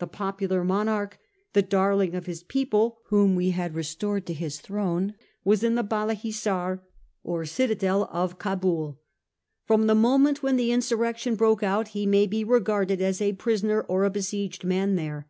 [0.00, 1.18] The popular monarch,
[1.54, 5.82] the darling of Ms people, whom we had restored to his throne, was in the
[5.82, 6.82] Balia Hissar,
[7.24, 9.00] or citadel of Cabul.
[9.64, 13.32] From the moment when the in surrection broke out he may be regarded as a
[13.32, 15.26] prisoner or a besieged man there.